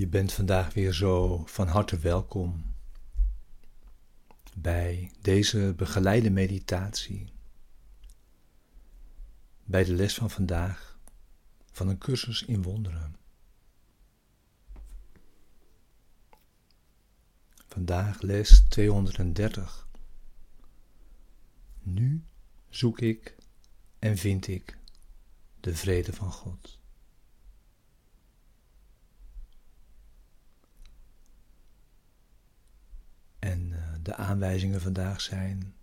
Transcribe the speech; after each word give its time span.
Je 0.00 0.08
bent 0.08 0.32
vandaag 0.32 0.74
weer 0.74 0.92
zo 0.92 1.42
van 1.46 1.68
harte 1.68 1.98
welkom 1.98 2.74
bij 4.56 5.12
deze 5.20 5.74
begeleide 5.76 6.30
meditatie, 6.30 7.32
bij 9.64 9.84
de 9.84 9.92
les 9.92 10.14
van 10.14 10.30
vandaag 10.30 10.98
van 11.72 11.88
een 11.88 11.98
cursus 11.98 12.44
in 12.44 12.62
wonderen. 12.62 13.16
Vandaag 17.66 18.20
les 18.20 18.64
230. 18.68 19.88
Nu 21.82 22.24
zoek 22.68 23.00
ik 23.00 23.36
en 23.98 24.16
vind 24.16 24.46
ik 24.46 24.78
de 25.60 25.74
vrede 25.76 26.12
van 26.12 26.32
God. 26.32 26.78
En 33.40 33.70
uh, 33.70 33.80
de 34.02 34.14
aanwijzingen 34.14 34.80
vandaag 34.80 35.20
zijn 35.20 35.74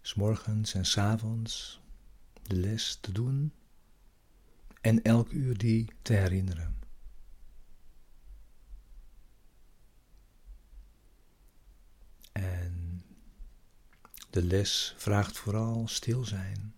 s'morgens 0.00 0.74
en 0.74 0.84
s'avonds 0.86 1.80
de 2.42 2.56
les 2.56 2.98
te 3.00 3.12
doen 3.12 3.52
en 4.80 5.02
elk 5.02 5.30
uur 5.30 5.58
die 5.58 5.92
te 6.02 6.12
herinneren. 6.12 6.82
En 12.32 13.04
de 14.30 14.42
les 14.42 14.94
vraagt 14.96 15.38
vooral 15.38 15.88
stil 15.88 16.24
zijn 16.24 16.74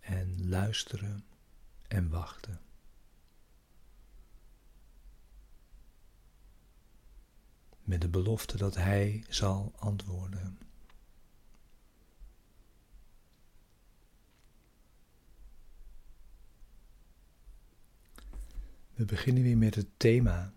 en 0.00 0.48
luisteren 0.48 1.24
en 1.88 2.08
wachten. 2.08 2.63
Met 7.84 8.00
de 8.00 8.08
belofte 8.08 8.56
dat 8.56 8.74
Hij 8.74 9.24
zal 9.28 9.72
antwoorden. 9.76 10.58
We 18.94 19.04
beginnen 19.04 19.42
weer 19.42 19.58
met 19.58 19.74
het 19.74 19.88
thema 19.96 20.52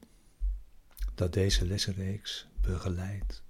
dat 1.15 1.33
deze 1.33 1.65
lessenreeks 1.65 2.47
begeleidt. 2.61 3.43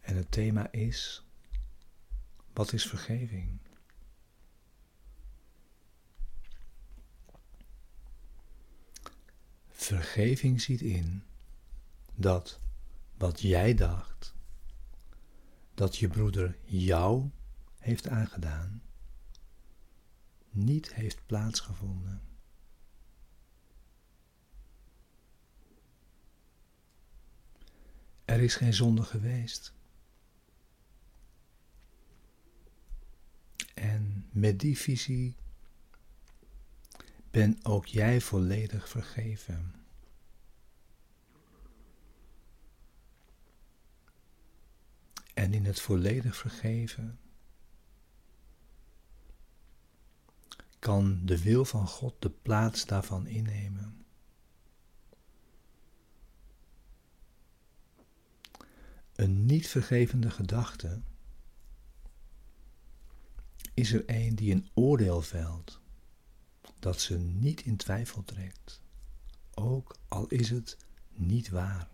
En 0.00 0.16
het 0.16 0.30
thema 0.30 0.72
is: 0.72 1.24
wat 2.52 2.72
is 2.72 2.86
vergeving? 2.86 3.58
Vergeving 9.90 10.60
ziet 10.60 10.80
in 10.80 11.22
dat 12.14 12.60
wat 13.16 13.40
jij 13.40 13.74
dacht, 13.74 14.34
dat 15.74 15.96
je 15.96 16.08
broeder 16.08 16.58
jou 16.64 17.30
heeft 17.78 18.08
aangedaan, 18.08 18.82
niet 20.50 20.94
heeft 20.94 21.26
plaatsgevonden. 21.26 22.22
Er 28.24 28.40
is 28.40 28.54
geen 28.54 28.74
zonde 28.74 29.02
geweest. 29.02 29.74
En 33.74 34.28
met 34.30 34.60
die 34.60 34.78
visie 34.78 35.36
ben 37.30 37.58
ook 37.62 37.86
jij 37.86 38.20
volledig 38.20 38.88
vergeven. 38.88 39.74
En 45.40 45.54
in 45.54 45.59
het 45.70 45.80
volledig 45.80 46.36
vergeven 46.36 47.18
kan 50.78 51.20
de 51.26 51.42
wil 51.42 51.64
van 51.64 51.86
God 51.86 52.14
de 52.18 52.30
plaats 52.30 52.86
daarvan 52.86 53.26
innemen. 53.26 54.04
Een 59.14 59.46
niet 59.46 59.68
vergevende 59.68 60.30
gedachte 60.30 61.00
is 63.74 63.92
er 63.92 64.02
een 64.06 64.34
die 64.34 64.52
een 64.54 64.70
oordeel 64.74 65.22
velt 65.22 65.80
dat 66.78 67.00
ze 67.00 67.18
niet 67.18 67.60
in 67.60 67.76
twijfel 67.76 68.24
trekt, 68.24 68.82
ook 69.54 69.96
al 70.08 70.26
is 70.26 70.50
het 70.50 70.76
niet 71.10 71.48
waar. 71.48 71.88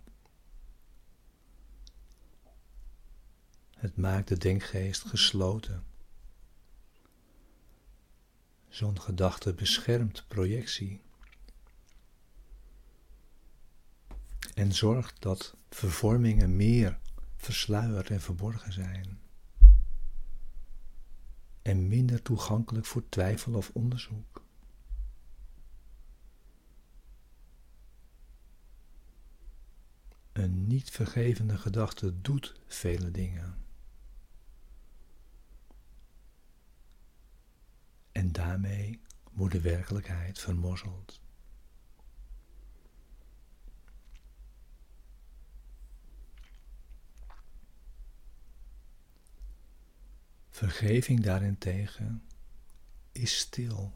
Het 3.76 3.96
maakt 3.96 4.28
de 4.28 4.38
denkgeest 4.38 5.02
gesloten. 5.02 5.84
Zo'n 8.68 9.00
gedachte 9.00 9.54
beschermt 9.54 10.24
projectie 10.28 11.00
en 14.54 14.72
zorgt 14.72 15.22
dat 15.22 15.56
vervormingen 15.70 16.56
meer 16.56 16.98
versluierd 17.36 18.10
en 18.10 18.20
verborgen 18.20 18.72
zijn 18.72 19.20
en 21.62 21.88
minder 21.88 22.22
toegankelijk 22.22 22.86
voor 22.86 23.08
twijfel 23.08 23.54
of 23.54 23.70
onderzoek. 23.72 24.44
Een 30.32 30.66
niet 30.66 30.90
vergevende 30.90 31.58
gedachte 31.58 32.20
doet 32.20 32.54
vele 32.66 33.10
dingen. 33.10 33.65
En 38.16 38.32
daarmee 38.32 39.00
wordt 39.32 39.54
de 39.54 39.60
werkelijkheid 39.60 40.38
vermorzeld. 40.38 41.20
Vergeving 50.48 51.22
daarentegen 51.22 52.22
is 53.12 53.38
stil 53.38 53.92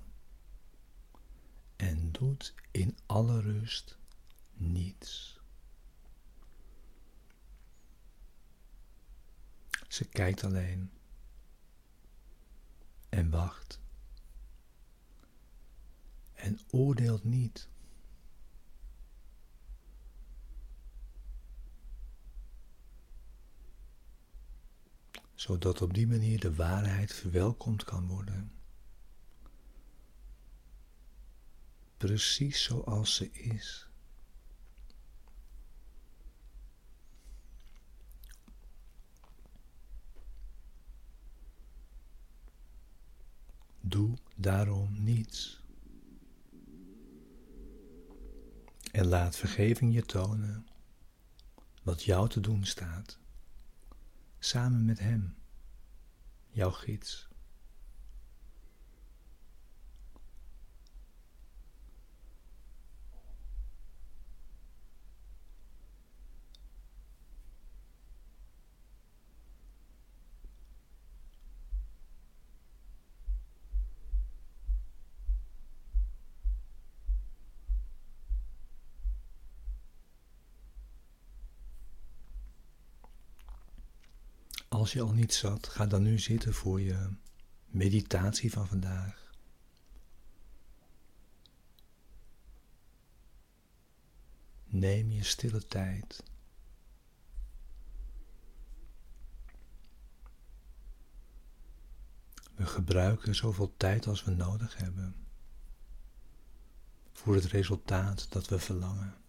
en 1.77 2.13
doet 2.13 2.55
in 2.71 2.99
alle 3.07 3.41
rust 3.41 3.99
niets. 4.53 5.41
Ze 9.89 10.09
kijkt 10.09 10.45
alleen 10.45 10.91
en 13.09 13.31
wacht 13.31 13.81
en 16.51 16.61
oordeelt 16.71 17.25
niet. 17.25 17.69
zodat 25.35 25.83
op 25.83 25.95
die 25.95 26.07
manier 26.07 26.41
de 26.41 26.55
waarheid 26.55 27.13
verwelkomd 27.13 27.85
kan 27.85 28.07
worden. 28.07 28.53
Precies 31.97 32.63
zoals 32.63 33.15
ze 33.15 33.31
is. 33.31 33.89
Doe 43.81 44.19
daarom 44.37 45.03
niets. 45.03 45.60
En 48.93 49.07
laat 49.07 49.37
vergeving 49.37 49.95
je 49.95 50.03
tonen 50.03 50.67
wat 51.83 52.03
jou 52.03 52.29
te 52.29 52.41
doen 52.41 52.65
staat 52.65 53.19
samen 54.39 54.85
met 54.85 54.99
Hem, 54.99 55.37
jouw 56.51 56.71
gids. 56.71 57.30
als 84.81 84.93
je 84.93 85.03
al 85.03 85.13
niet 85.13 85.35
zat, 85.35 85.69
ga 85.69 85.87
dan 85.87 86.03
nu 86.03 86.19
zitten 86.19 86.55
voor 86.55 86.81
je 86.81 87.09
meditatie 87.67 88.53
van 88.53 88.67
vandaag. 88.67 89.33
Neem 94.65 95.11
je 95.11 95.23
stille 95.23 95.67
tijd. 95.67 96.23
We 102.55 102.67
gebruiken 102.67 103.35
zoveel 103.35 103.75
tijd 103.77 104.07
als 104.07 104.25
we 104.25 104.31
nodig 104.31 104.77
hebben 104.77 105.27
voor 107.13 107.35
het 107.35 107.45
resultaat 107.45 108.33
dat 108.33 108.49
we 108.49 108.59
verlangen. 108.59 109.20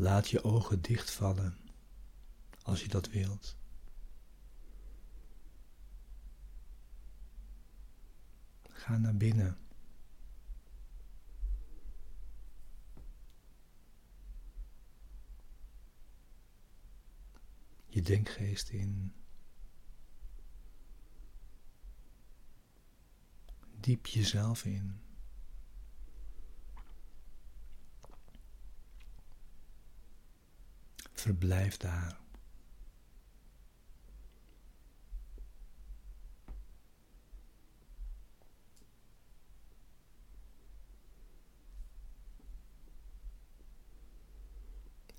Laat 0.00 0.28
je 0.28 0.44
ogen 0.44 0.82
dichtvallen 0.82 1.56
als 2.62 2.82
je 2.82 2.88
dat 2.88 3.08
wilt. 3.08 3.56
Ga 8.62 8.96
naar 8.96 9.16
binnen. 9.16 9.58
Je 17.86 18.02
denkgeest 18.02 18.68
in. 18.68 19.14
Diep 23.80 24.06
jezelf 24.06 24.64
in. 24.64 25.07
Verblijf 31.28 31.76
daar. 31.76 32.20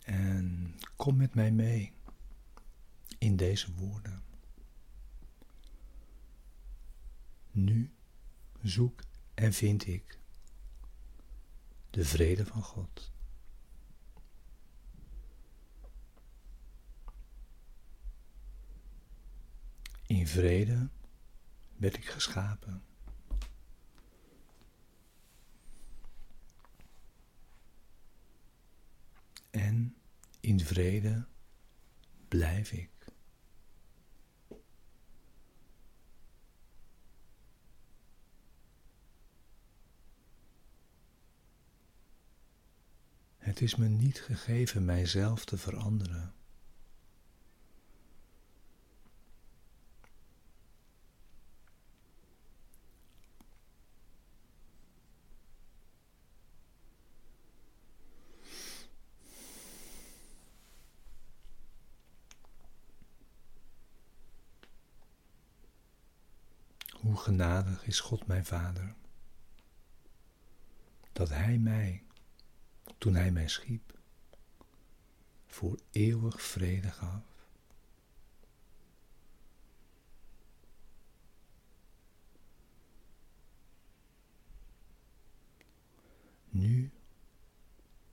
En 0.03 0.75
kom 0.95 1.15
met 1.17 1.33
mij 1.33 1.51
mee 1.51 1.93
in 3.17 3.35
deze 3.35 3.73
woorden. 3.73 4.23
Nu 7.51 7.91
zoek 8.61 9.01
en 9.33 9.53
vind 9.53 9.87
ik 9.87 10.19
de 11.89 12.05
vrede 12.05 12.45
van 12.45 12.63
God. 12.63 13.11
In 20.09 20.18
vrede 20.29 20.89
werd 21.77 21.97
ik 21.97 22.05
geschapen. 22.05 22.83
En 29.49 29.95
in 30.39 30.59
vrede 30.59 31.27
blijf 32.27 32.71
ik. 32.71 32.89
Het 43.37 43.61
is 43.61 43.75
me 43.75 43.87
niet 43.87 44.21
gegeven 44.21 44.85
mijzelf 44.85 45.45
te 45.45 45.57
veranderen. 45.57 46.33
Genadig 67.19 67.85
is 67.85 67.99
God 67.99 68.27
mijn 68.27 68.45
Vader, 68.45 68.95
dat 71.11 71.29
Hij 71.29 71.57
mij, 71.57 72.03
toen 72.97 73.15
Hij 73.15 73.31
mij 73.31 73.47
schiep, 73.47 73.99
voor 75.47 75.79
eeuwig 75.91 76.41
vrede 76.41 76.91
gaf. 76.91 77.23
Nu 86.49 86.91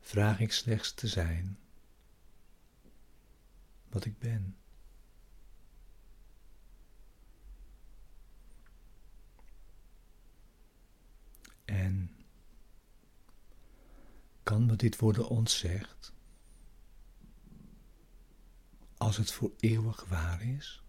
vraag 0.00 0.41
ik 0.41 0.53
slechts 0.53 0.93
te 0.94 1.08
zijn 1.08 1.58
wat 3.88 4.05
ik 4.05 4.19
ben. 4.19 4.56
En 11.65 12.11
kan 14.46 14.66
me 14.66 14.76
dit 14.76 14.96
worden 14.98 15.28
ontzegd 15.28 16.12
als 18.96 19.16
het 19.16 19.32
voor 19.32 19.52
eeuwig 19.60 20.04
waar 20.04 20.43
is? 20.43 20.82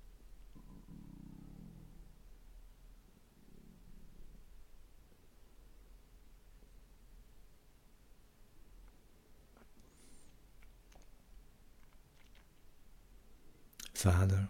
Vader, 13.94 14.50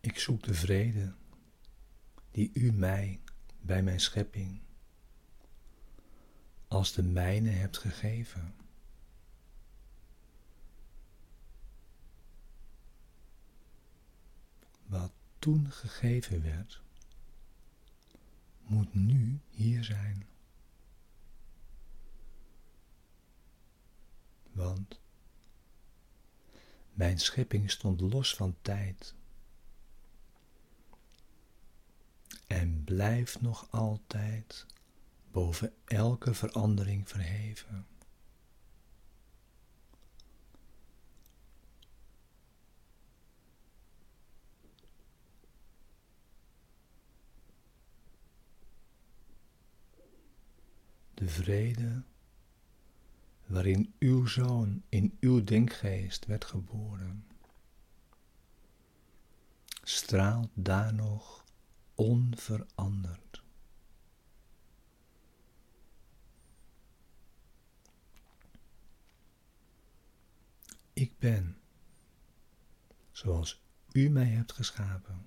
ik 0.00 0.18
zoek 0.18 0.42
de 0.42 0.54
vrede 0.54 1.14
die 2.30 2.50
u 2.54 2.72
mij 2.72 3.20
bij 3.60 3.82
mijn 3.82 4.00
schepping 4.00 4.60
als 6.72 6.92
de 6.92 7.02
mijne 7.02 7.50
hebt 7.50 7.78
gegeven. 7.78 8.54
Wat 14.86 15.12
toen 15.38 15.70
gegeven 15.70 16.42
werd, 16.42 16.80
moet 18.62 18.94
nu 18.94 19.40
hier 19.50 19.84
zijn. 19.84 20.26
Want 24.52 25.00
mijn 26.92 27.18
schepping 27.18 27.70
stond 27.70 28.00
los 28.00 28.34
van 28.34 28.56
tijd. 28.62 29.14
en 32.46 32.84
blijft 32.84 33.40
nog 33.40 33.66
altijd 33.70 34.66
boven 35.32 35.72
elke 35.84 36.34
verandering 36.34 37.08
verheven. 37.08 37.86
De 51.14 51.28
vrede 51.28 52.02
waarin 53.46 53.94
uw 53.98 54.26
zoon 54.26 54.82
in 54.88 55.16
uw 55.20 55.44
denkgeest 55.44 56.26
werd 56.26 56.44
geboren, 56.44 57.26
straalt 59.82 60.50
daar 60.54 60.94
nog 60.94 61.44
onveranderd. 61.94 63.21
Ik 71.02 71.18
ben 71.18 71.60
zoals 73.10 73.64
u 73.92 74.08
mij 74.08 74.28
hebt 74.28 74.52
geschapen. 74.52 75.26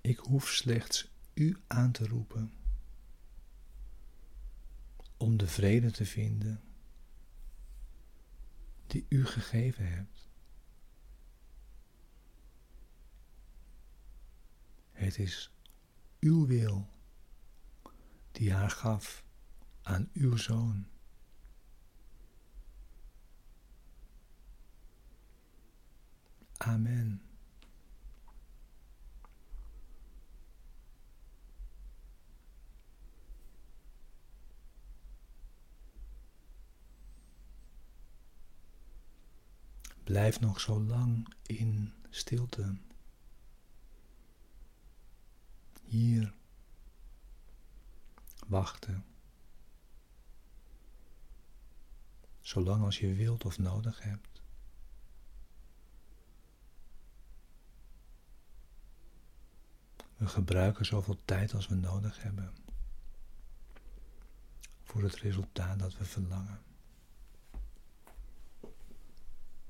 Ik 0.00 0.18
hoef 0.18 0.48
slechts 0.48 1.10
u 1.34 1.56
aan 1.66 1.92
te 1.92 2.06
roepen 2.06 2.52
om 5.16 5.36
de 5.36 5.46
vrede 5.46 5.90
te 5.90 6.06
vinden 6.06 6.62
die 8.86 9.06
u 9.08 9.26
gegeven 9.26 9.90
hebt. 9.90 10.28
Het 14.92 15.18
is 15.18 15.52
uw 16.20 16.46
wil 16.46 16.88
die 18.32 18.52
haar 18.52 18.70
gaf 18.70 19.23
aan 19.84 20.10
uw 20.12 20.36
zoon. 20.36 20.86
Amen. 26.56 27.22
Blijf 40.04 40.40
nog 40.40 40.60
zo 40.60 40.80
lang 40.80 41.34
in 41.42 41.92
stilte. 42.10 42.76
Hier 45.82 46.34
wachten. 48.46 49.13
Zolang 52.44 52.84
als 52.84 52.98
je 52.98 53.14
wilt 53.14 53.44
of 53.44 53.58
nodig 53.58 54.02
hebt. 54.02 54.42
We 60.16 60.26
gebruiken 60.26 60.86
zoveel 60.86 61.18
tijd 61.24 61.54
als 61.54 61.68
we 61.68 61.74
nodig 61.74 62.22
hebben 62.22 62.54
voor 64.82 65.02
het 65.02 65.16
resultaat 65.16 65.78
dat 65.78 65.96
we 65.96 66.04
verlangen. 66.04 66.60